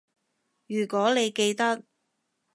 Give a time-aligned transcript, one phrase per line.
[0.65, 1.83] 如果你記得